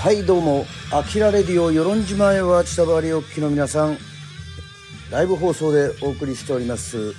[0.00, 0.64] はいどうも。
[0.90, 3.98] あきらレディオ与論島へは千葉りおっきの皆さん。
[5.10, 7.12] ライブ放送でお送りしております。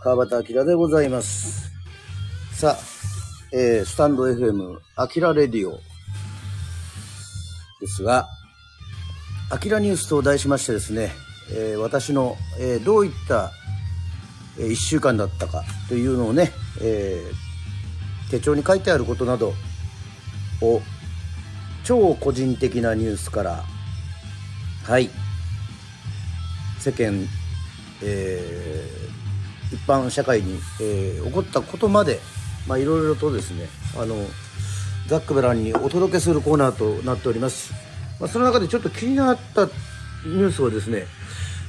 [0.00, 1.72] 川端明でございます。
[2.52, 2.78] さあ、
[3.50, 5.80] えー、スタンド FM あきらレディオ
[7.80, 8.28] ですが
[9.48, 11.12] あきらニュースと題しましてですね、
[11.50, 13.52] えー、私の、えー、どういった
[14.58, 19.54] え1週間だったかというのをね、えー、手帳に書いてあることなど
[20.60, 20.82] を
[21.84, 23.64] 超個人的なニュースから。
[24.84, 25.10] はい。
[26.78, 27.28] 世間、
[28.02, 32.18] えー、一般社会に、えー、起こったことまで
[32.66, 34.16] まあいろいろとですねあの
[35.06, 37.72] ザックベランにお届けするコーナーとなっております、
[38.18, 41.06] まあ、その中でちょっと気になったニュースをですね、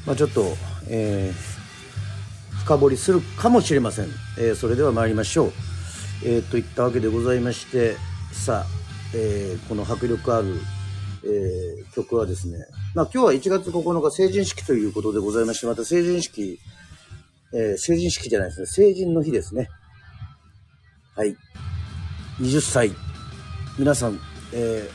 [0.08, 0.56] まあ、ちょっと、
[0.90, 4.08] えー、深掘りするかもしれません、
[4.40, 5.54] えー、それでは参りましょう。
[6.26, 7.98] えー、といったわけでございまして
[8.32, 8.83] さあ
[9.16, 10.56] えー、この迫力ある、
[11.24, 12.58] えー、曲はですね、
[12.96, 16.60] まあ今日は1月9日成人式ということでございまして、また成人式、
[17.54, 19.70] えー、成人式じゃないですね、成人の日ですね。
[21.16, 21.36] はい。
[22.40, 22.92] 20歳。
[23.78, 24.20] 皆さん、
[24.52, 24.90] え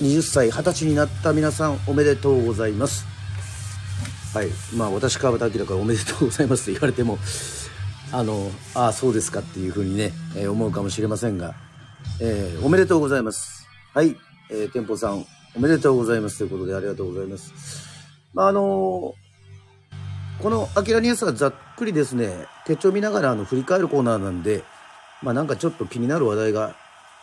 [0.00, 3.06] ー、20歳、20歳になった皆さんおめでとうございます。
[4.34, 4.48] はい。
[4.74, 7.18] まあ私、川端明からおめでとうございますと言われても、
[8.12, 11.54] あの、ああ、そうですかっていうふうにね、えー、思うかもしれませんが、
[12.20, 13.66] えー、おめでとうございます。
[13.92, 14.16] はい、
[14.50, 17.52] えー、店舗さん、おめでとうございますということでありがとうございます。
[18.32, 24.64] まあ、あのー、このアキラニュースがざっくりですね、手帳見ながらあの振り返るコーナーなんで、
[25.22, 26.76] まあなんかちょっと気になる話題が、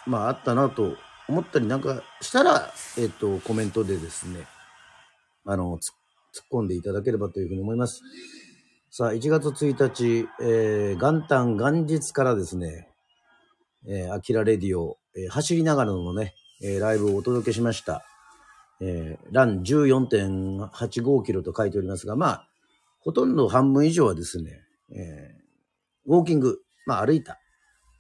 [0.05, 0.95] まああったなと
[1.27, 4.45] 思ったりなんかしたら、えっ、と、コメントでですね、
[5.45, 8.01] あの、突っ込んでいただければというふうに思います。
[8.89, 12.90] さあ、1月1日、えー、元旦元日からですね、
[13.87, 18.03] えー、アキラレディオ、えー、走りながらのね、えー、ライブをお届けしました。
[18.81, 22.47] えー、ラン14.85キロと書いておりますが、まあ、
[22.99, 24.61] ほとんど半分以上はですね、
[24.91, 27.39] えー、ウォーキング、まあ歩いた、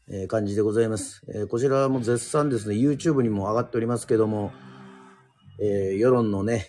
[0.09, 1.21] えー、感じでございます。
[1.33, 4.51] えー、こちらも絶賛ですね、YouTube にも上がっておりますけども、
[5.59, 6.67] えー、世論のね、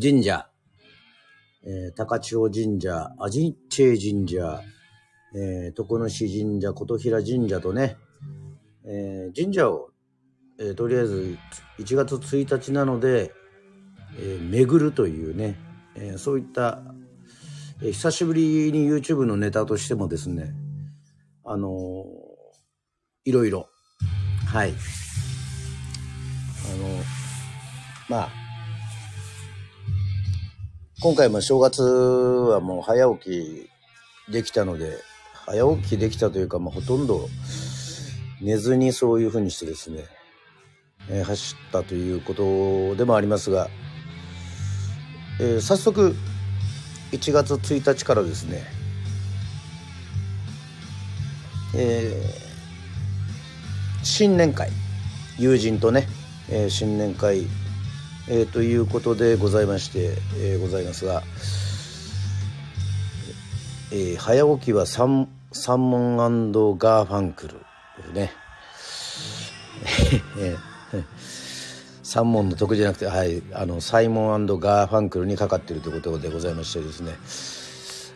[0.00, 0.48] 神社、
[1.64, 4.62] えー、高千穂神社、アジンチェ神社、
[5.34, 7.96] えー、徳主神社、琴平神社とね、
[8.84, 9.90] えー、神社を、
[10.58, 11.38] えー、とりあえず
[11.78, 13.32] 1月1日なので、
[14.18, 15.58] えー、巡るというね、
[15.96, 16.82] えー、そういった、
[17.82, 20.54] えー、久しぶりに YouTube のネタとしてもですね、
[21.44, 21.72] あのー、
[23.24, 23.68] いろいろ、
[24.46, 24.70] はい。
[24.70, 24.72] あ
[26.76, 27.02] のー、
[28.08, 28.30] まあ、
[31.02, 33.68] 今回も正月はもう早起
[34.28, 34.96] きできたので、
[35.46, 37.28] 早起きできたというか、まあ、ほとんど
[38.42, 40.04] 寝ずにそういうふうにしてですね、
[41.08, 43.68] えー、走ったということでもありますが、
[45.40, 46.16] えー、早速
[47.12, 48.64] 1月1日からですね、
[51.76, 54.70] えー、新年会
[55.38, 56.08] 友人とね、
[56.50, 57.46] えー、新年会、
[58.28, 61.22] えー、ということでございまして、えー、ございますが、
[63.92, 67.54] えー、早起きは3サンモンガーファンクル
[68.12, 68.30] ね。
[72.02, 77.16] サンモンの得じゃなくて、はい、あの、サイモンガーファンクルにかかっているということでございましてですね、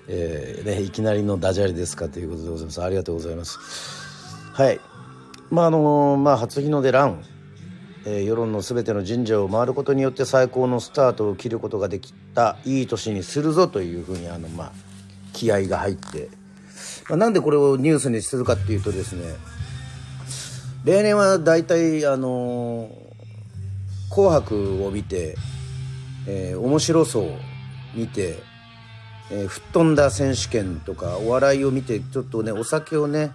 [0.08, 2.82] えー、ね、いきなりのダジャレですかということでございます。
[2.82, 3.58] ありがとうございます。
[4.52, 4.80] はい。
[5.50, 7.24] まあ、あのまあ、初日の出ラン、
[8.06, 14.72] えー、世論の全ての神社を回ることによって最高のスタートを切ることができたいい年にするぞというふうにあのまあ
[15.32, 16.28] 気合が入って
[17.10, 19.34] まあ、なんでこれをニュースにするかっていうとですね
[20.84, 22.88] 例年は大体あの
[24.10, 25.36] 「紅白」を見て、
[26.26, 28.38] えー、面白そう見て、
[29.30, 33.32] えー、吹っ飛んだ選手権とかお笑いを見てちょっとねお酒をね、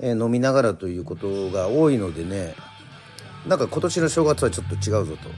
[0.00, 2.56] えー、飲みながらということが多いのでね
[3.46, 5.28] なんか今年の正月はちょっと違うぞと、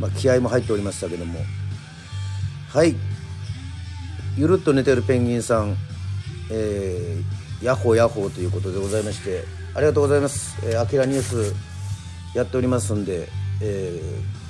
[0.00, 1.40] まあ、気合も入っておりましたけども。
[2.70, 2.94] はい。
[4.36, 5.76] ゆるっと寝てるペンギンさん。
[6.50, 10.56] えー、ヤッホーヤッホーということでございましてありがとうございます。
[10.66, 11.54] えー、アキラニュース
[12.34, 13.28] やっておりますんで、
[13.62, 14.00] え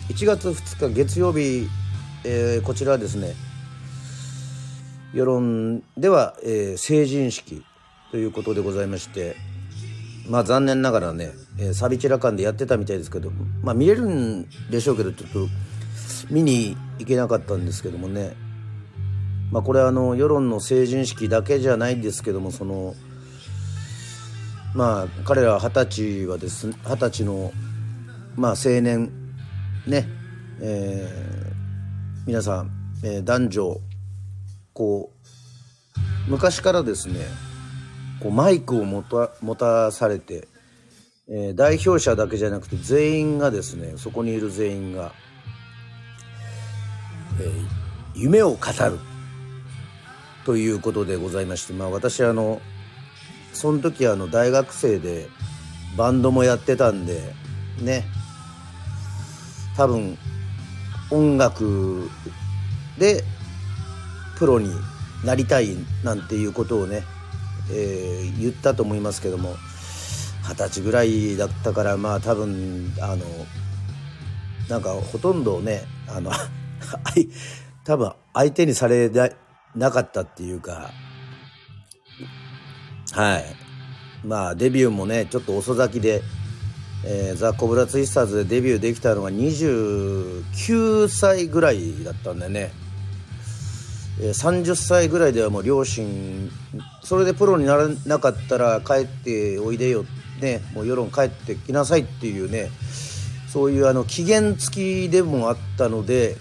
[0.09, 1.69] ー、1月2日月曜日、
[2.25, 3.35] えー、こちらはですね
[5.15, 7.65] 世論では、えー、成人式
[8.11, 9.37] ということでございまして
[10.29, 13.31] まあ残念ながらね、えー、サビチラ館でやってたみたいですけど
[13.62, 15.49] まあ見れるんでしょうけどちょっと
[16.31, 18.35] 見に行けなかったんですけどもね
[19.50, 22.95] まあ、これはあの世論の成人式だけじゃないんですけどもその
[24.75, 27.53] まあ彼ら二十歳はです二十歳の
[28.37, 29.11] まあ青年
[29.87, 30.06] ね
[30.61, 32.71] えー、皆さん、
[33.05, 33.81] えー、男女
[34.73, 35.12] こ
[36.27, 37.21] う昔からですね
[38.21, 40.49] こうマイクを持た持たされて、
[41.29, 45.12] えー、代表者だけじゃなくて全員がですねそこにいる全員が、
[47.41, 48.99] えー、夢を語る。
[50.49, 52.62] ということでございまして、まあ、私あの
[53.53, 55.29] その時あの大学生で
[55.95, 57.21] バンドもやってたんで
[57.83, 58.06] ね。
[59.77, 60.17] 多分
[61.11, 62.09] 音楽
[62.97, 63.25] で
[64.39, 64.71] プロに
[65.23, 67.03] なりたいなんていうことをね
[67.71, 69.55] えー、言ったと思いますけども
[70.49, 73.19] 二十歳ぐらいだったからまあ多分あの
[74.71, 76.33] なんかほとんどねあの
[77.85, 79.11] 多分相手にされ
[79.75, 80.91] なかったっていうか。
[83.12, 83.44] はい。
[84.25, 86.23] まあデビューもねちょっと遅咲きで、
[87.05, 92.73] えー、ザ・コブラツイスターズでデビューできたのが29歳ぐらいだったんだね。
[94.20, 96.50] え30歳ぐらいではもう両親
[97.05, 100.05] それでプロにならなかったら帰っておいでよ
[100.41, 100.61] ね。
[100.75, 102.71] もう世論帰ってきなさいっていうね。
[103.49, 106.37] そういうあの期限付きでもあったので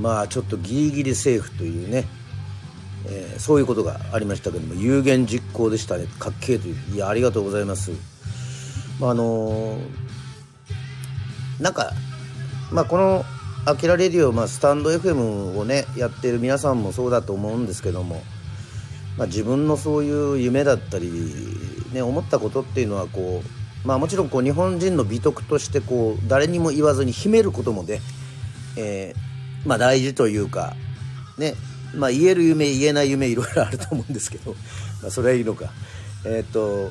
[0.00, 2.06] まあちょっとギリギリセーフというね、
[3.06, 7.92] えー、そういうことがありましたけども有言実行でしたねかっけえといういやありがとうございます。
[8.98, 11.92] まあ、あのー、なんか
[12.72, 13.24] まあこの
[13.66, 18.22] アキラレディオ、まあ、スタンド FM をねやってる皆さんもそうだと思うんですけども、
[19.18, 21.10] まあ、自分のそういう夢だったり、
[21.92, 23.42] ね、思ったことっていうのはこ
[23.84, 28.00] う、まあ、もちろんこう日本人の美徳としてこう誰にも言わずに秘めることもね、
[28.78, 29.29] えー、
[29.64, 30.74] まあ、大事というか、
[31.38, 31.54] ね
[31.94, 34.54] まあ、言える夢言えない夢いろいろあると思うんですけど、
[35.02, 35.70] まあ、それはいいのか。
[36.24, 36.90] えっ、と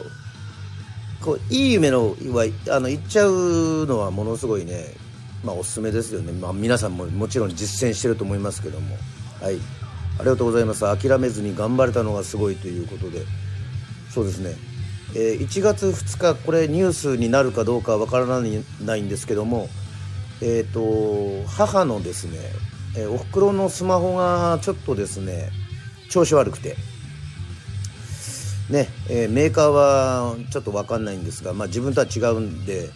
[1.22, 4.96] こういい夢のはあの言っちゃうのはものすごいね
[5.44, 8.98] まあ、おすすめですよね、まあ、皆さんももちろん実践してると思いますけども。
[9.42, 9.56] はい。
[10.18, 10.82] ありがとうございます。
[10.82, 13.22] 諦めずに頑張れたのがすごいということで。
[14.10, 14.56] そうですね、
[15.16, 19.70] えー、1月2日これニュースになるかどうかわからないんですけども
[20.42, 22.40] えっ、ー、と母のですね、
[22.98, 25.50] えー、おふくろのスマホがちょっとですね
[26.10, 26.76] 調子悪くて。
[28.70, 32.92] ね、えー、メーカーはちょっと分かんないんですが、まあ、自分とは違うんで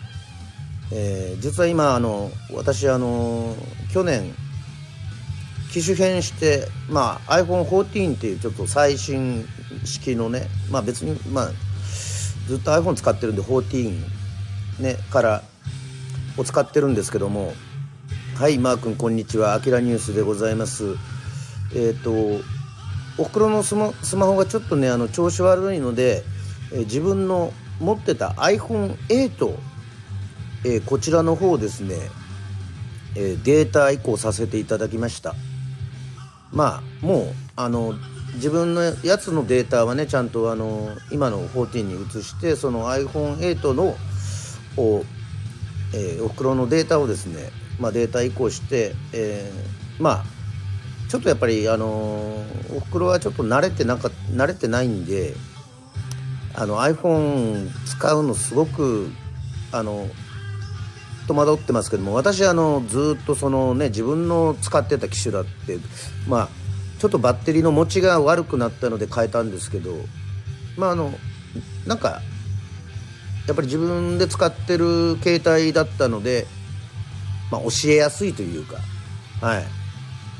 [0.95, 3.55] えー、実は今あの私あの
[3.91, 4.31] 去年
[5.71, 9.43] 機種変して、まあ、iPhone14 っていうちょっと最新
[9.85, 11.51] 式のね、まあ、別に、まあ、
[12.47, 14.03] ずっと iPhone 使ってるんで14、
[14.79, 15.43] ね、から
[16.37, 17.53] を使ってるんですけども。
[18.35, 19.53] はいマー君こんにちは。
[19.53, 20.95] あきらニュースでございます。
[21.75, 22.43] えっ、ー、と
[23.17, 26.23] おふくろのスマスマホがちょっとねあの調子悪いので、
[26.71, 29.55] えー、自分の持ってた iPhone8
[30.65, 31.95] えー、こちらの方ですね、
[33.15, 35.35] えー、データ移行させていただきました。
[36.51, 37.25] まあもう
[37.55, 37.95] あの
[38.35, 43.95] 自分のやつのデータはねちゃんとあの今の14に移してその iPhone8 の
[44.77, 45.03] お,、
[45.93, 47.49] えー、おふくろのデータをですね、
[47.79, 50.23] まあ、データ移行して、えー、まあ
[51.09, 51.85] ちょっとやっぱりあの
[52.75, 55.35] おふくろはちょっと慣れてなか慣れてないんで
[56.55, 59.09] あの iPhone 使うのすごく
[59.71, 60.07] あの
[61.27, 65.77] 戸惑ってますけども私あのずっとそのね自分の使ってた機種だって
[66.27, 66.49] まあ
[66.99, 69.95] ちょっとバッテリーの持ちが悪くなったので変えたんですけど
[70.77, 71.11] まああの
[71.85, 72.21] なんか
[73.47, 76.47] やっぱり自分で使ってる携帯だったので、
[77.51, 78.77] まあ、教えやすいというか。
[79.45, 79.65] はい。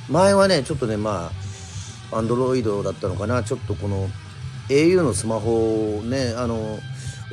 [0.10, 1.32] 前はねちょっとねま
[2.12, 3.44] あアンドロイドだったのかな。
[3.44, 4.10] ちょっとこの
[4.70, 6.80] au のスマホをねあの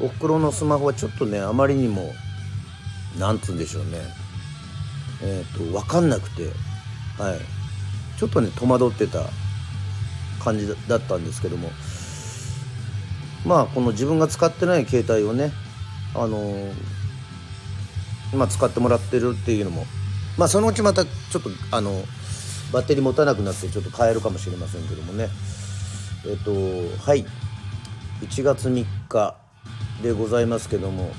[0.01, 2.13] おふくろのスマホはちょっとねあまりにも
[3.19, 3.99] なんつうんでしょうね。
[5.23, 6.45] えっ、ー、と分かんなくて。
[7.19, 7.39] はい。
[8.19, 9.25] ちょっとね戸惑ってた
[10.43, 11.71] 感じだったんですけども。
[13.47, 15.53] まあこの自分が使ってない携帯をね
[16.15, 16.73] あのー、
[18.35, 19.87] まあ使ってもらってるっていうのも
[20.39, 22.03] まあそのうちまたちょっとあの
[22.73, 25.29] バッテリー持たなくなってちょっと変えるかもしれませんけどもね。
[26.27, 26.53] えっ、と
[27.03, 27.25] はい。
[28.23, 29.35] 1月3日
[30.03, 31.11] でございますけども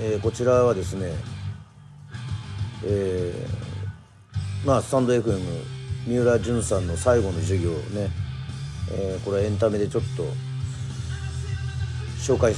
[0.00, 1.12] えー、こちらはですね、
[2.84, 5.40] えー、まあスタンド FM
[6.06, 8.10] 三浦淳さんの最後の授業ね、
[8.92, 10.24] えー、これはエンタメでちょっと
[12.28, 12.54] 紹介、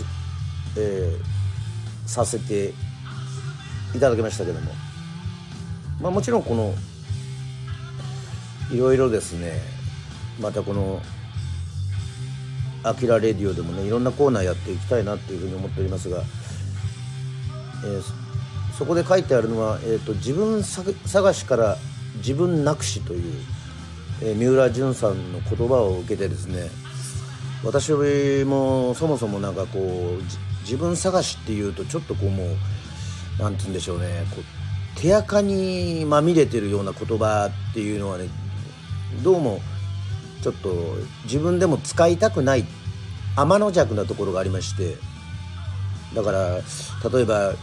[0.76, 2.72] えー、させて
[3.94, 4.72] いただきましたけども。
[6.00, 6.74] まあもちろんこの
[8.72, 9.60] いろいろですね
[10.40, 11.00] またこの
[12.82, 16.22] アキラレディオでもねいろんなコーナーやっていきたいなっていうふうに思っておりますが、
[17.84, 18.02] えー、
[18.78, 21.76] そこで書いてあるのは、えーと、自分探しから
[22.16, 23.34] 自分なくしという、
[24.22, 26.70] えー、三浦淳さんの言葉を受けてですね
[27.64, 29.78] 私もそもそもなんかこ
[30.18, 30.22] う
[30.62, 32.46] 自分探しっていうとちょっとこうもう
[33.38, 34.24] 何て言うんでしょうね。
[34.34, 34.44] こう
[35.00, 38.28] 手垢にまみれてるような言葉っていうのはね
[39.22, 39.60] どうも
[40.42, 40.68] ちょっと
[41.24, 42.64] 自分でも使いたくない
[43.36, 44.96] 天の弱なところがありまして。
[46.12, 46.56] だから
[47.08, 47.54] 例えば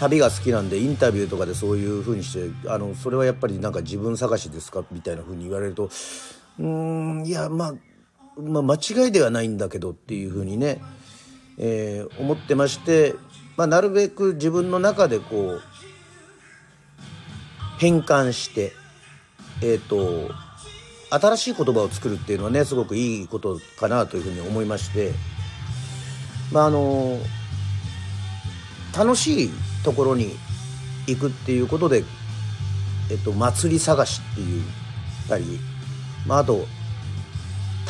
[0.00, 4.82] 旅が好きなんでインタビューとかでそういう風にしてあのそれはやっぱりなんか自分探しですか？
[4.90, 6.64] みたいな風に言われるとうー
[7.22, 7.74] んいやまあ
[8.36, 10.80] まあ、間違いではないんだけどっていうふうにね、
[11.58, 13.14] えー、思ってまして、
[13.56, 15.62] まあ、なるべく自分の中でこう
[17.78, 18.72] 変換して、
[19.62, 20.32] え、ー、と
[21.10, 25.12] 新しい言葉を作るっていうのはねすごくいいことかなというふうに思いまして、
[26.52, 27.18] まああの
[28.96, 29.50] 楽しい
[29.84, 30.36] ところに
[31.06, 32.04] 行くっていうことで、
[33.10, 34.64] えっと、祭り探しっていう
[35.28, 35.60] たり、
[36.26, 36.66] まあ、あと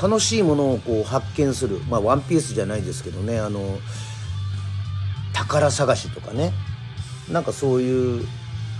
[0.02, 3.78] 楽しいものをこう発見するまあワンピースじゃないですけどねあの
[5.32, 6.52] 宝探しとかね。
[7.30, 8.26] なんかそういう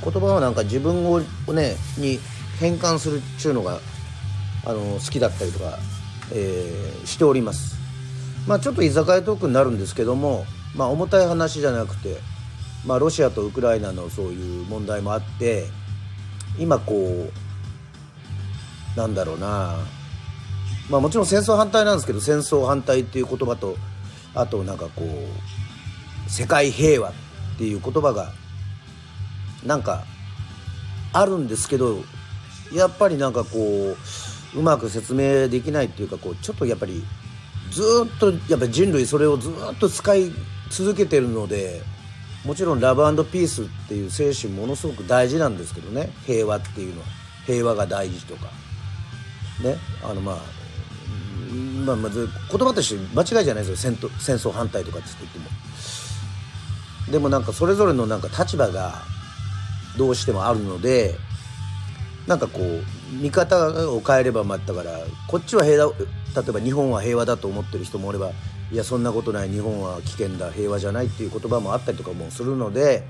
[0.03, 1.21] 言葉はなんか自分を
[1.53, 2.19] ねに
[2.59, 3.79] 変換するっちゅうのが
[4.65, 5.79] あの好きだったりとか、
[6.33, 7.77] えー、しております。
[8.47, 12.17] まあちょっと居酒屋トークになるんですけどもまあ重たい話じゃなくて
[12.85, 15.67] まあロシアとウクライナのそういう問題もあって
[16.59, 17.31] 今こ
[18.97, 19.77] うなんだろうな
[20.93, 23.77] まあもちろん戦争反対なんですけど戦争反対っていう言葉と
[24.35, 27.13] あとなんかこう世界平和っ
[27.57, 28.31] ていう言葉が
[29.65, 30.05] なんか
[31.15, 32.03] あるんですけど
[32.75, 33.97] やっぱりなんかこ
[34.55, 37.03] ううまく説明できないっていうかこうちょっとやっぱり
[37.71, 40.31] ずっとやっぱ人類それをずっと使い
[40.69, 41.81] 続けてるので
[42.45, 46.11] もちろんラブピースっていう精神ものすごく大事なんですけどね。
[46.27, 47.07] 平和っていうのは。
[47.47, 48.47] 平和が大事とか。
[49.63, 49.77] ね。
[50.03, 50.62] あのまあ
[51.85, 53.93] まあ、まず言葉として間違いじゃないですよ。
[53.93, 55.45] 戦戦争反対とかって言っても。
[57.11, 59.03] でもなんかそれぞれのなんか立場が
[59.99, 61.15] どうしてもあるので
[62.27, 66.05] なんかこう見方を変えればまったからこっちは平和例
[66.49, 68.31] えば日本は平和だと思ってる人もおれば
[68.71, 73.03] いやそんなことない日本は危険だ平和じゃないっていう言葉もあったりとかもするので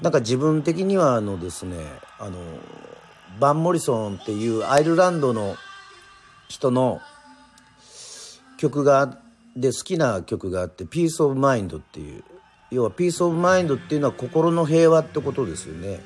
[0.00, 1.76] なんか自分的にはあのですね
[2.18, 2.38] あの
[3.38, 5.56] バン・モリソンっていうアイルランドの
[6.48, 7.00] 人の
[8.62, 9.18] 曲が
[9.56, 12.22] で好きな曲があって「ピース・オブ・マインド」っていう
[12.70, 16.00] 要はピース・オブ・マインドっていうのは心の平和ってことですよね。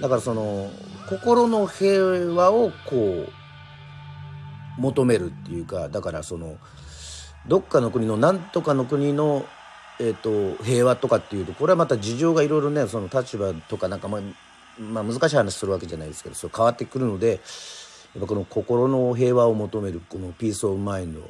[0.00, 0.70] だからその
[1.08, 6.58] 心の平和をこう求めるっていうかだからその
[7.48, 9.44] どっかの国の何とかの国の、
[9.98, 14.20] えーと、平和とかっていうとこれはまた事情がいろいろねその立場とかなんかまあ、
[14.80, 17.40] まあ、難しい話するわけじゃないですけどそれ変わってくるのでやっ
[18.20, 21.28] ぱこの心の平和を求めるこのピース・オブ・マインド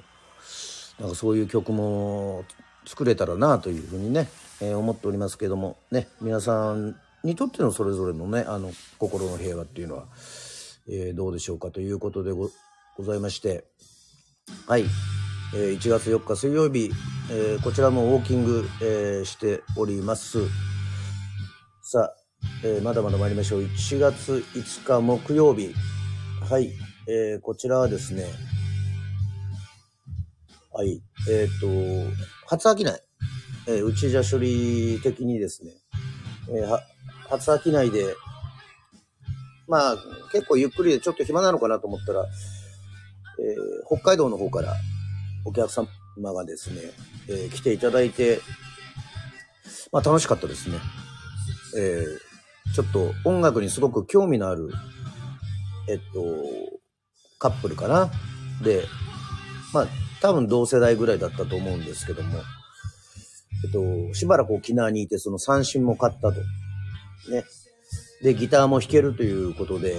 [0.98, 2.44] なんかそういう曲も
[2.86, 4.28] 作れたらなというふうにね、
[4.60, 10.06] えー、思っておりますけどもね皆さんにとってのそれぞれのねあの心の平和っていうのは、
[10.88, 12.50] えー、どうでしょうかということでご
[13.00, 13.64] ざいまして
[14.66, 14.84] はい、
[15.54, 16.90] えー、1月4日水曜日、
[17.30, 20.38] えー、こちらもウォーキング、え、しております。
[21.82, 22.14] さあ、
[22.64, 23.62] えー、まだまだ参りましょう。
[23.62, 25.74] 1月5日木曜日。
[26.50, 26.72] はい、
[27.06, 28.24] え、こちらはですね
[30.78, 31.02] はい。
[31.28, 32.16] えっ、ー、と、
[32.46, 32.86] 初商い、
[33.66, 35.72] えー、内じゃ処理的にですね、
[36.50, 36.80] えー、
[37.28, 38.14] 初商いで、
[39.66, 39.96] まあ、
[40.30, 42.24] 結構ゆっくりでちょっと暇なのかなと思ったら、
[43.40, 44.72] えー、北海道の方から
[45.44, 45.88] お客様
[46.32, 46.80] がですね、
[47.28, 48.40] えー、来ていただいて、
[49.90, 50.76] まあ楽しかったですね。
[51.76, 54.70] えー、ちょっと音楽にすごく興味のある、
[55.88, 56.22] えっと、
[57.40, 58.12] カップルかな。
[58.62, 58.84] で、
[59.74, 59.88] まあ、
[60.20, 62.38] 多分同世代ぐらいだったと思うんですけども、
[63.64, 66.40] えっと、しばらく沖縄にいて、その三振も買ったと。
[67.30, 67.44] ね。
[68.22, 69.96] で、ギターも弾けるということで、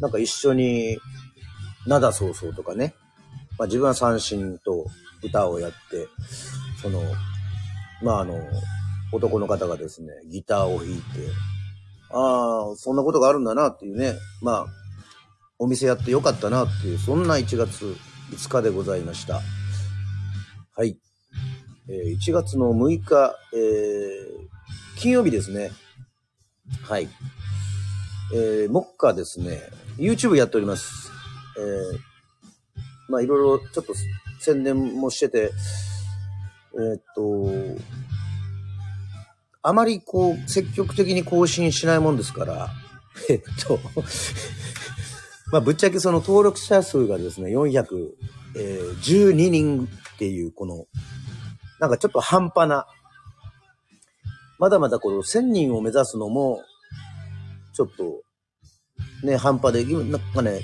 [0.00, 0.98] なんか一緒に、
[1.86, 2.94] 灘そうそうとかね。
[3.58, 4.86] まあ自分は三振と
[5.22, 6.08] 歌をやって、
[6.82, 7.02] その、
[8.02, 8.34] まああの、
[9.12, 11.02] 男の方がですね、ギターを弾いて、
[12.10, 14.66] ああ、そんなことがあるんだなっていうね、まあ、
[15.58, 17.96] お店やってよかったなっていう、そんな1月
[18.30, 19.40] 5日でございました。
[20.76, 20.98] はい。
[21.88, 25.70] えー、1月の6日、えー、金曜日ですね。
[26.82, 27.08] はい。
[28.34, 29.62] えー、目下ですね、
[29.98, 31.10] YouTube やっております。
[31.58, 31.98] えー、
[33.08, 33.94] まあいろいろちょっと
[34.40, 35.52] 宣伝もしてて、
[36.74, 37.80] えーっと、
[39.62, 42.68] あまりこう、積極的に更新しないもんですから、
[43.28, 43.78] えっと、
[45.52, 50.86] まあぶっちゃけその登録者数がですね、412人っていうこの、
[51.80, 52.86] なんかちょっと半端な、
[54.58, 56.62] まだまだこの1000人を目指すのも、
[57.74, 58.22] ちょっと、
[59.22, 60.62] ね、半端で、なんかね、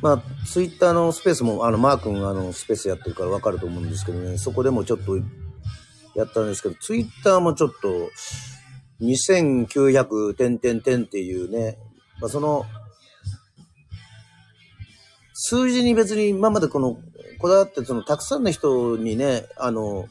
[0.00, 5.16] まあ、ツイッターのスペースも、あの、マー君、あの、スペースやってるからわかると思うんですけどね、そこでもちょっと
[6.16, 8.10] やったんですけど、ツイッターもちょっと、
[9.00, 11.78] 2900点点点っていうね、
[12.20, 12.64] まあ、その、
[15.34, 16.98] 数字に別に今までこの、
[17.38, 20.08] こだわって、その、たくさんの人にね、あの、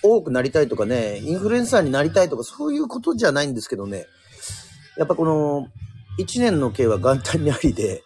[0.02, 4.06] 多くなりたいとかね、インフルエンサーになりたいとか、そういうことじゃないんですけどね。
[4.96, 5.68] やっぱこの、
[6.18, 8.02] 1年の計は元旦にありで、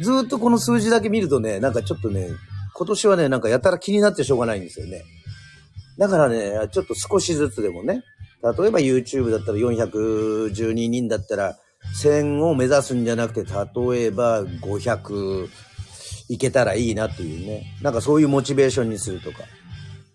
[0.00, 2.28] ずっとこの数字だけ見るとね、なんかちょっとね、
[2.74, 5.04] 今年はね、なんかやたら気になってしょうがないんですよね。
[5.98, 8.02] だからね、ちょっと少しずつでもね、
[8.42, 11.56] 例えば YouTube だったら412人だったら、
[12.02, 15.48] 1000を目指すんじゃなくて、例えば500
[16.28, 17.64] いけたらいいなっていうね。
[17.82, 19.44] なんかそういうモチベーションにするとか。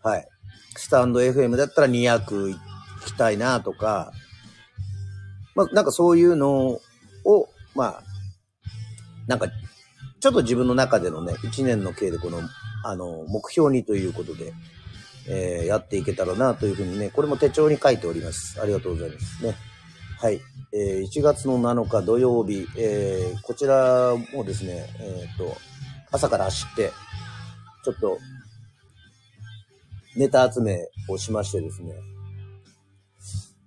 [0.03, 0.27] はい。
[0.75, 2.55] スタンド FM だったら200い
[3.05, 4.11] きたいなとか。
[5.55, 6.79] まあなんかそういうの
[7.25, 8.03] を、まあ、
[9.27, 9.47] なんか、
[10.19, 12.41] ちょっと自分の中でのね、1年の計でこの、
[12.83, 14.53] あの、目標にということで、
[15.27, 18.59] えーやっていけたらなというふうにね、これも手帳に書いております。
[18.61, 19.55] ありがとうございますね。
[20.19, 20.41] はい。
[20.73, 25.55] えー1月の7日土曜日、えーこちらもですね、えっ、と、
[26.11, 26.91] 朝から走って、
[27.83, 28.17] ちょっと、
[30.15, 31.93] ネタ集めをしましてですね、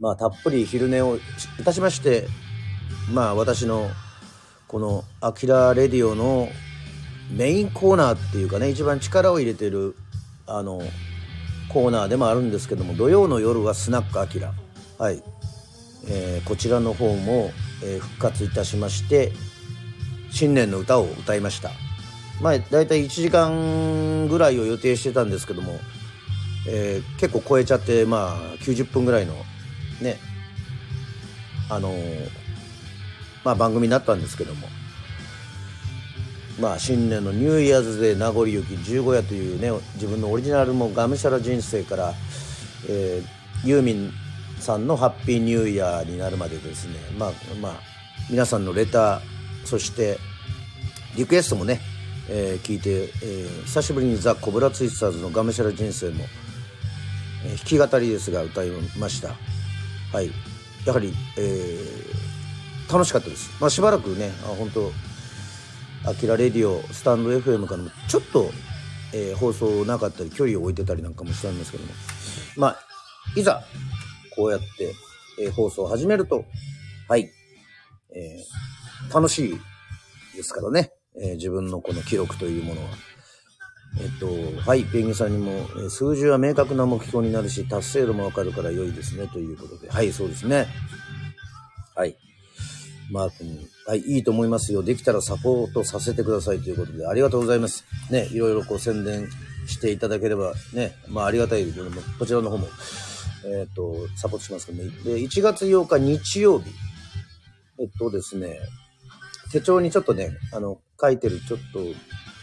[0.00, 2.26] まあ、たっぷり昼寝をいたしまして、
[3.12, 3.88] まあ、私の、
[4.72, 6.48] この、アキラレディオの
[7.30, 9.94] メインコーナーっていうかね、一番力を入れてる、
[10.46, 10.80] あの、
[11.68, 14.54] コーナーでもあるんですけども、土曜の夜はスナックアキラ。
[14.98, 15.22] はい。
[16.08, 17.52] えーこちらの方も、
[17.84, 19.32] えー復活いたしまして、
[20.30, 21.70] 新年の歌を歌いました。
[22.40, 25.78] まあ、だいたい1時間ぐらいを予定してたんですけども、
[26.66, 29.34] えー結構超えちゃって、まあ、90分ぐらいの、
[30.00, 30.16] ね、
[31.68, 31.94] あの
[33.44, 34.68] まあ、番組になったんですけども、
[36.60, 42.14] まあ、新年のニューイヤーズで名残雪十五夜というね、自分のオリジナルもがむしゃら人生から、
[42.88, 44.12] えーユーミン
[44.58, 47.72] さんのハッピーニューイヤーになるまでですね、まあ、まあ、
[48.28, 49.20] 皆さんのレター、
[49.64, 50.18] そして、
[51.16, 51.80] リクエストもね、
[52.28, 56.24] えー聞いて、えー久しぶりにザ・コブラツイスターズのがむしゃら人生も、
[57.44, 59.28] えー弾き語りですが歌いました。
[60.12, 60.30] はい。
[60.84, 62.31] やはり、えー
[62.92, 63.50] 楽しかったです。
[63.60, 64.92] まあ、しばらくね、あ本当
[66.04, 68.50] アキラレディオ、スタンド FM からもちょっと、
[69.14, 71.92] えー放送なかったり、距離を置いてたりなんかもしたんですけども、
[72.56, 72.78] まあ、
[73.36, 73.62] いざ、
[74.36, 74.94] こうやって、
[75.40, 76.44] えー放送を始めると、
[77.08, 77.30] はい、
[78.14, 79.60] えー楽しい
[80.36, 82.88] ですからね、え自分のこの記録というものは。
[84.00, 84.26] えっと、
[84.62, 89.90] はい、ペンギンさんにも、え数字は明確な目標になるし、達成度もわかるから良いですね、ということで。
[89.90, 90.66] はい、そうですね。
[91.94, 92.16] はい。
[93.12, 94.82] マー君、はい、いいと思いますよ。
[94.82, 97.84] できたらサポートさせてくださいということで、ありがとうございます。
[98.10, 99.28] ね、いろいろこう宣伝
[99.66, 102.66] していただければ、ね、まあありがたいけども、こちらの方も、
[103.44, 104.90] えっ、と、サポートしますけどね。
[105.04, 106.70] で、1月8日日曜日、
[107.78, 108.58] えっとですね、
[109.50, 111.60] 手帳にちょっとね、あの、書いてるちょっ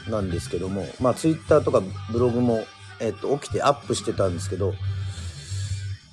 [0.06, 2.64] となんですけども、まあツイッターとかブログも、
[3.00, 4.74] えっと、起きてアップしてたんですけど、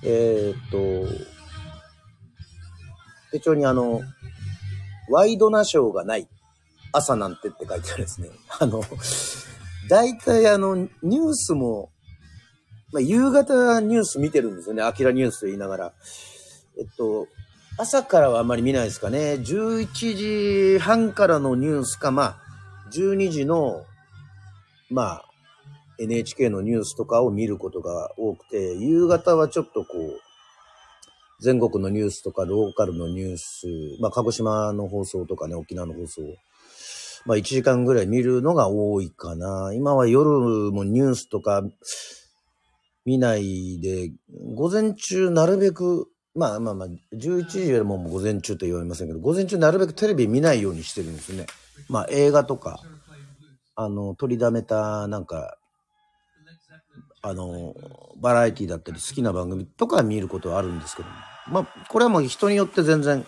[0.03, 0.79] えっと、
[3.33, 4.01] 手帳にあの、
[5.09, 6.29] ワイドなショーがない
[6.93, 8.31] 朝なんてって書いてあるんですね。
[8.59, 8.83] あの、
[9.89, 11.91] 大体あの、ニュースも、
[12.93, 14.83] まあ、夕方ニュース見てるんですよね。
[14.83, 15.93] アキラニュース言いながら。
[16.79, 17.27] えっと、
[17.79, 19.35] 朝からはあんまり見ないですかね。
[19.35, 22.39] 11時半からのニュースか、まあ、
[22.93, 23.85] 12時の、
[24.91, 25.25] まあ、
[25.99, 30.21] NHK のニュースとかを見ることが多くて、夕方はちょっとこう、
[31.41, 33.67] 全国のニュースとかローカルのニュース、
[34.01, 36.23] まあ、鹿児島の放送とかね、沖縄の放送、
[37.27, 39.73] まあ、1時間ぐらい見るのが多いかな。
[39.75, 40.31] 今は夜
[40.71, 41.63] もニュースとか
[43.05, 44.13] 見ないで、
[44.55, 51.47] 午前中なるべく、まあまあまあ、11時よりも午前中と言われませんけど、午前中なるべくテレビ見ないようにしてるんですね。
[51.89, 52.81] まあ映画とか、
[53.75, 55.59] あの、取りだめた、なんか、
[57.29, 57.75] あの、
[58.21, 61.09] バラエティだったり好きな番組とか見ることはあるんですけど
[61.49, 63.27] まあ、これはもう人によって全然、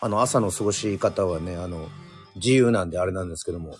[0.00, 1.88] あの、朝の過ごし方はね、あの、
[2.36, 3.76] 自由なんであれなんですけども、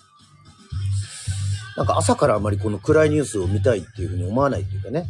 [1.77, 5.07] なんか朝からあまりこの暗いニュースを見たいっていうふうに思わないっていうかね。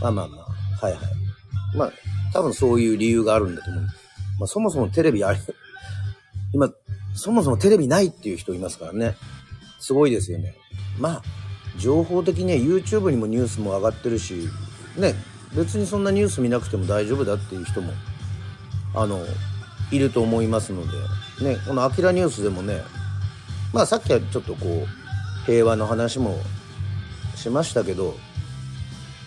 [0.00, 0.36] まあまあま
[0.82, 1.02] あ、はいはい。
[1.74, 1.92] まあ、
[2.34, 3.82] 多分そういう理由があるんだと思う。
[4.38, 5.38] まあそもそもテレビあれ、
[6.52, 6.68] 今、
[7.14, 9.16] そもそもテレビないっていう人いますからね。
[9.80, 10.54] すごいですよね。
[10.98, 11.22] まあ、
[11.78, 14.48] 情報的にね、YouTube にもニュースも上がってるし、
[14.96, 15.14] ね、
[15.54, 17.92] 別にそんなニュース見なくても大丈夫だっていう人も、
[18.94, 19.20] あの、
[19.90, 20.82] いると思いますの
[21.40, 22.82] で、ね、このアキラニュースでもね、
[23.72, 26.38] まあさっきはちょっとこう、平和の話も
[27.34, 28.16] しましたけど、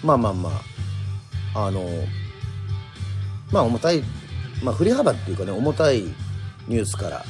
[0.03, 0.51] まあまあま
[1.53, 1.83] あ、あの、
[3.51, 4.03] まあ重たい、
[4.63, 6.03] まあ振り幅っていうかね、重たい
[6.67, 7.23] ニュースから、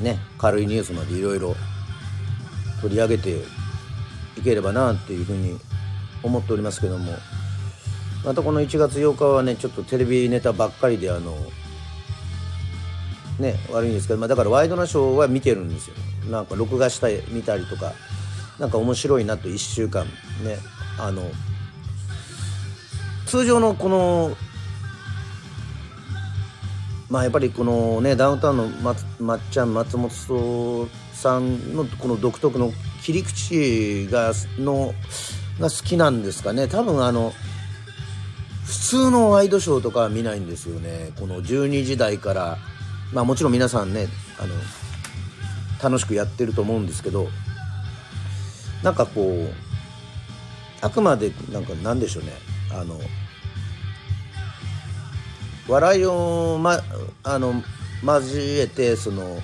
[0.00, 1.54] ね、軽いニュースまでいろいろ
[2.80, 3.42] 取り上げて
[4.36, 5.58] いければなっていうふうに
[6.22, 7.12] 思っておりますけども、
[8.24, 11.36] またこの1月8日はね、ちょっとテレビネタばっかりで、あの、
[13.38, 15.96] ね、悪いんですけど、まあ、だからワイドナショーは見てるんですよ。
[16.30, 17.92] なんか録画したり見たりとか、
[18.58, 20.06] なんか面白いなと1週間
[20.42, 20.58] ね、
[20.98, 21.22] あの、
[23.26, 24.36] 通常のこの、
[27.10, 28.68] まあやっぱりこのね、ダウンタウンの
[29.20, 32.72] まっちゃん、松本さんのこの独特の
[33.04, 34.94] 切り口が、の、
[35.60, 36.68] が好きなんですかね。
[36.68, 37.34] 多分あの、
[38.64, 41.12] 普通のワイドショーとかは見ないんですよね。
[41.20, 42.56] この12時台から、
[43.12, 44.54] まあもちろん皆さんね、あの、
[45.82, 47.28] 楽しくやってると思うんですけど、
[48.82, 49.52] なんかこう、
[50.80, 52.32] あくまでなんかなんでしょうね、
[52.72, 52.98] あの、
[55.68, 56.80] 笑いを、ま、
[57.22, 57.62] あの、
[58.02, 59.42] 交えて、その、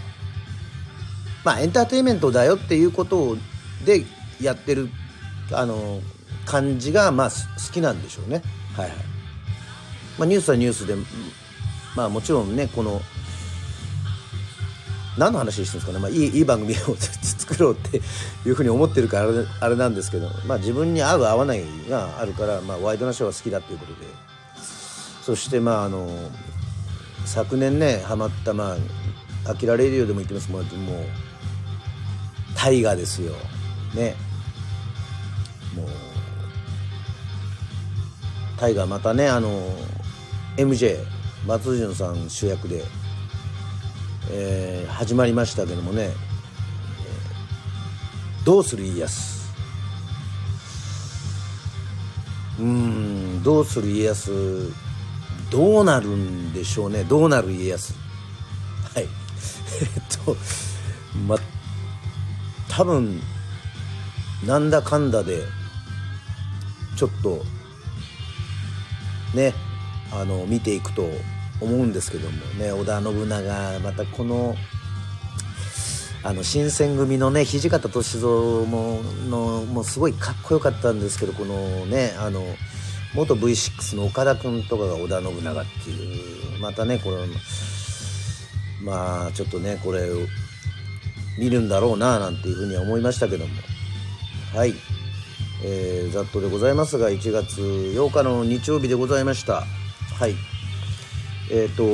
[1.44, 3.37] まあエンターテインメントだよっていうことを
[3.84, 4.04] で
[4.40, 4.88] やってる、
[5.52, 6.00] あの、
[6.46, 8.42] 感じが、まあ好きなんでしょうね。
[8.76, 8.96] はいはい。
[10.18, 10.94] まあニュースはニュースで、
[11.96, 13.00] まあもちろんね、この、
[15.18, 17.98] 何の話してるんですかね、まあ、いいいい番組を作ろうって
[18.48, 19.28] いうふうに思ってるから
[19.60, 24.06] あれなんですけど、まあ、自分に合う合わないがあるから、まあ、ワイドナショーは好きだということで
[25.22, 26.08] そしてまああの
[27.26, 28.76] 昨年ねハマったまあ
[29.50, 30.64] 「アキラレディオ」でも言ってますもう
[32.56, 33.34] 大河ですよ
[33.94, 34.14] ね。
[35.74, 35.87] もう
[38.59, 39.72] 大河またねあの
[40.57, 40.98] MJ
[41.46, 42.85] 松潤さん主役で
[44.33, 46.11] えー、始まりましたけどもね、
[48.44, 49.40] どうする家康。
[52.61, 54.72] うんどうする家康。
[55.50, 57.03] どうなるんでしょうね。
[57.05, 57.94] どうなる家康。
[58.94, 59.09] はい。
[59.83, 60.37] えっと
[61.26, 61.37] ま
[62.68, 63.20] 多分
[64.46, 65.44] なんだかんだで
[66.96, 67.42] ちょっと
[69.35, 69.55] ね
[70.12, 71.09] あの見ていくと
[71.61, 74.57] 思うんですけどもね織田信長またこの
[76.22, 78.29] あの新選組のね土方歳三
[78.70, 82.44] ものもうすごいかっこよかったんですけどこのねあの
[83.14, 87.16] 元 V6 の岡田君とかが織田信長っていうまたねこれ
[88.83, 90.09] まあちょっとねこれ
[91.38, 93.69] 見るんだろうななんていうふうには思いましたけども。
[94.54, 94.74] はい、
[95.64, 99.62] えー、ざっとでございますが1月8日の日曜日でございました。
[100.18, 100.34] はい。
[101.52, 101.84] えっ、ー、と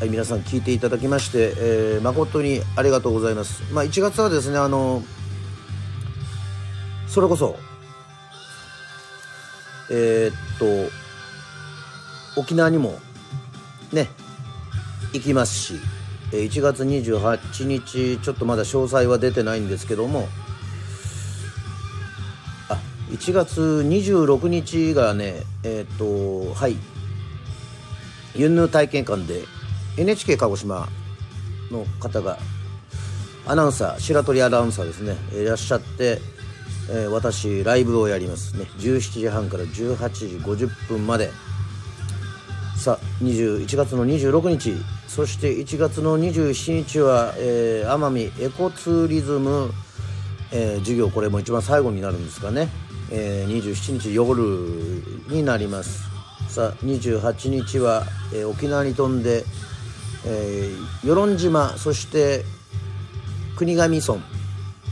[0.00, 3.62] はい皆さん聞いていただきまして、えー、誠にありがとうございます。
[3.74, 5.02] まあ1月はですねあの
[7.06, 7.56] それこそ
[9.90, 10.64] えっ、と
[12.40, 12.98] 沖縄にも
[13.92, 14.08] ね
[15.12, 15.74] 行きますし
[16.32, 20.28] 1月28日ちょっとまだ詳細は出てないんですけども。
[22.68, 22.78] あ
[23.10, 26.76] 1月26日がねえっ、とはい。
[28.34, 29.44] ユンヌ体験館で
[29.96, 30.88] NHK 鹿児島
[31.70, 32.38] の方が
[33.46, 35.16] アナウンサー白鳥アナウンサーですね。
[35.32, 36.20] いらっしゃって、
[36.90, 38.64] えー、私ライブをやりますね。
[38.78, 41.30] 17時半から18時50分まで。
[42.86, 44.76] さあ21月の26日。
[45.08, 49.72] そして1月の27日は、えー、奄美エコツーリズム、
[50.52, 52.68] えー、授業これも一番最後になるんですかね、
[53.10, 54.40] えー、27日夜
[55.28, 56.04] になります。
[56.48, 59.42] さあ28日は、えー、沖縄に飛んで、
[60.24, 62.44] えー、与論島そして
[63.56, 64.14] 国頭村、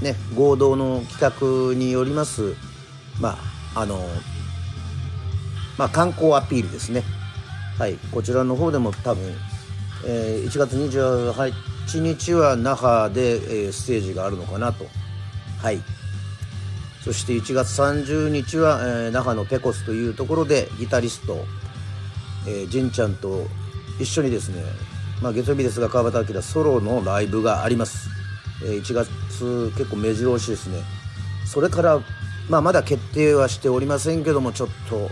[0.03, 2.57] ね、合同の企画によります。
[3.21, 3.39] ま
[3.75, 4.05] ああの
[5.79, 7.05] まあ観光アピールですね。
[7.79, 9.25] はいこちらの方でも多分、
[10.07, 14.87] えー、1月28日は那覇で、えー、ステージがあるのかなと。
[15.59, 15.81] はい。
[17.05, 21.45] そして1月30日は、えー、那覇のペコスというところでギタリスト、
[22.47, 23.47] えー、ジンちゃんと
[24.01, 24.63] 一緒にですね、
[25.21, 28.09] まあ、月曜日ですが川端明ソロのライブがあります、
[28.65, 30.79] えー、1月結構目白押しですね。
[31.45, 32.01] それから、
[32.49, 35.11] まあ、まだ決定はしておりませんけどもちょっと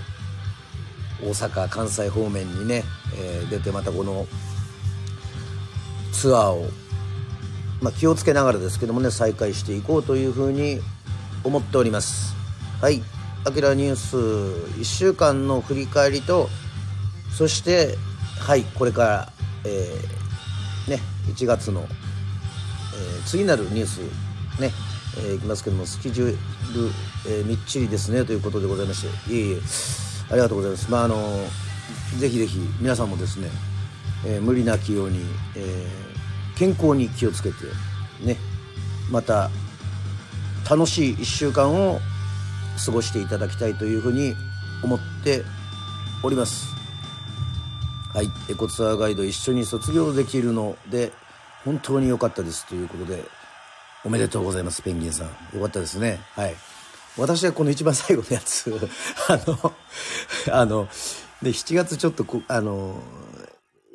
[1.22, 2.84] 大阪関西方面にね、
[3.16, 4.26] えー、出てまたこの
[6.12, 6.68] ツアーを、
[7.80, 10.80] まあ、気をつけながらですけどもね再開していこうというふうに
[11.44, 12.34] 思っております。
[12.80, 13.02] はい
[13.44, 14.16] 「あきらニュース」
[14.78, 16.48] 1週間の振り返りと
[17.36, 17.96] そして
[18.40, 19.32] はいこれから、
[19.64, 24.00] えー、ね1月の、えー、次なるニュース
[24.60, 24.70] ね
[25.14, 26.90] えー、いきますけどもスケジュール、
[27.28, 30.11] え、みっちりですねということでございましていえいえ。
[30.30, 30.90] ありがとうございます。
[30.90, 31.16] まああの
[32.18, 33.48] ぜひぜひ皆さんもですね、
[34.26, 35.20] えー、無理なきように、
[35.56, 35.86] え
[36.56, 37.56] 健康に気をつけて
[38.22, 38.36] ね
[39.10, 39.50] また
[40.68, 41.98] 楽しい1週間を
[42.84, 44.34] 過ごしていただきたいというふうに
[44.82, 45.42] 思って
[46.22, 46.68] おります。
[48.14, 48.30] はい。
[48.50, 51.12] エコツアーガイド一緒に卒業できるので
[51.64, 53.24] 本当に良かったですということで
[54.04, 55.26] おめでとうございますペンギンさん。
[55.56, 56.20] よかったですね。
[56.34, 56.54] はい。
[57.18, 58.72] 私はこの一番最後のやつ
[59.28, 59.72] あの
[60.50, 60.88] あの
[61.42, 63.02] で7月ちょっとあの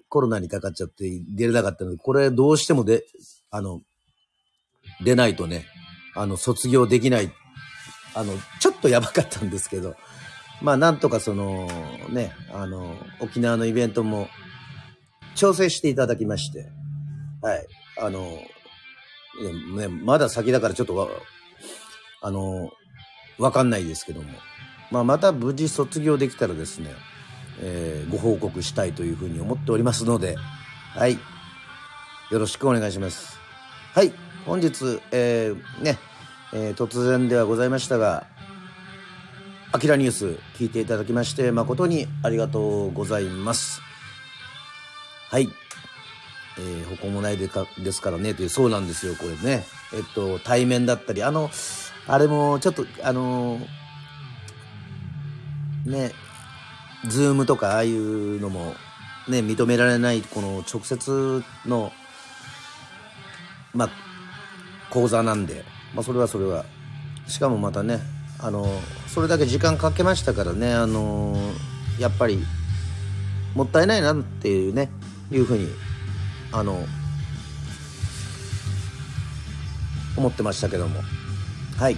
[0.10, 3.06] コロナにかかっちゃって出れなかったのでこれどうしてもで
[3.50, 3.82] あの
[5.04, 5.66] 出ないとね
[6.18, 7.32] あの、卒業できない、
[8.16, 9.96] あの、ちょっとやばかったんですけど、
[10.62, 11.70] まあ、なんとかその、
[12.10, 14.28] ね、あの、沖縄のイベントも
[15.36, 16.70] 調整していただきまして、
[17.44, 17.68] はい、
[18.02, 18.40] あの、
[19.76, 21.12] ね、まだ先だからちょっと、
[22.24, 22.72] あの、
[23.38, 24.28] わかんないですけども、
[24.92, 26.92] まあ、また無事卒業できたらですね、
[27.60, 30.36] えー、ご報告したいというふうに思っておりますので、
[30.96, 31.20] はい。
[32.32, 33.40] よろしくお願いします。
[33.94, 34.12] はい。
[34.46, 35.98] 本日、えー、ね、
[36.54, 38.26] えー、突然ではございましたが、
[39.72, 43.82] アキラニュース聞いていただきまして誠にありがとうございます。
[45.30, 45.50] はい。
[46.58, 49.66] えー、ほこもないでかですからねという、そうなんですよ、これね。
[49.94, 51.50] えっと、対面だったり、あの、
[52.08, 53.60] あれもちょっと、あの
[55.86, 56.12] ね、
[57.08, 58.76] ズームとかああいうのも
[59.28, 61.92] ね、認められない、この直接の、
[63.74, 63.90] まあ、
[64.90, 66.66] 講座なんで、まあ、それはそれは。
[67.28, 68.00] しかもまたね
[68.40, 68.66] あの
[69.08, 71.36] それだけ時間かけましたからねあの
[72.00, 72.44] やっぱり
[73.54, 74.90] もったいないなっていうね
[75.32, 75.68] いうふうに
[76.52, 76.86] あの
[80.16, 81.02] 思ってましたけども。
[81.78, 81.98] はい。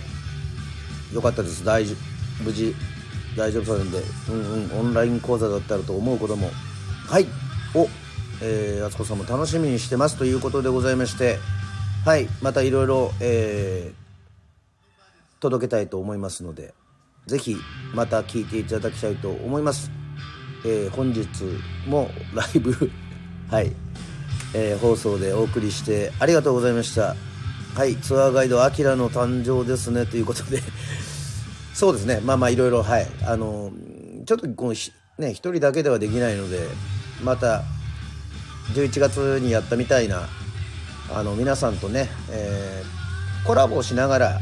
[1.13, 1.63] よかったです。
[1.65, 1.85] 大
[2.43, 2.75] 無事
[3.37, 6.51] 大丈夫そうなんでうんうんオンライン講座だったらと思うことも。
[7.07, 7.25] はい。
[7.73, 7.87] お
[8.41, 11.39] えー、敦子さんも楽しみにしてますということでございまして。
[12.05, 12.27] はい。
[12.41, 13.91] またいろいろえ、
[15.39, 16.73] 届けたいと思いますので
[17.25, 17.57] 是非
[17.93, 19.91] また聞いていただきたいと思います、
[20.65, 21.27] えー、本日
[21.87, 22.91] もライブ
[23.49, 23.71] はい、
[24.53, 27.28] えー、放送でお送りしてありがとうございました。
[27.75, 30.61] はいツアーガイドアキラの誕生ですねということで。
[31.73, 32.19] そうですね。
[32.23, 33.07] まあまあいろいろはい。
[33.25, 33.71] あの
[34.25, 34.75] ちょっとこの
[35.17, 36.67] ね一人だけではできないので
[37.23, 37.63] また
[38.73, 40.27] 11月にやったみたいな
[41.13, 44.41] あの皆さんとね、えー、コラボしながら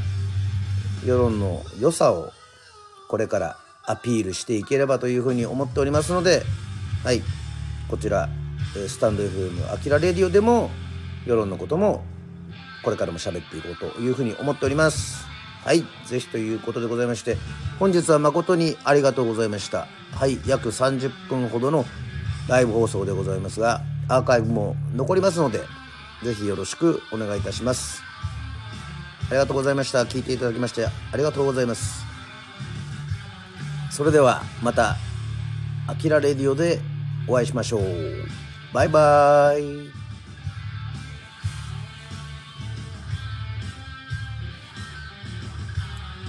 [1.05, 2.31] 世論の良さを
[3.07, 6.43] これからアピールしていければというふうに思っておりますので
[7.03, 7.21] はい。
[7.89, 8.27] こちら
[8.87, 10.69] スタンド FM アキラレディオでも
[11.25, 12.03] 世論のことも
[12.83, 15.25] これからも喋っていこうというふうに思っております
[15.63, 17.37] はい是非ということでございまして
[17.79, 21.85] 本日は誠にありがとうございましたはい約30分ほどの
[22.47, 25.61] ライブ放送でございますがアーカイブも残りますので
[26.23, 28.01] ぜひよろしくお願いいたします。
[29.29, 30.03] ありがとうございました。
[30.03, 32.05] 聞いていただきましてありがとうございます。
[33.91, 34.95] それではまた、
[35.87, 36.79] アキラレディオで
[37.27, 37.83] お会いしましょう。
[38.73, 39.96] バイバーイ。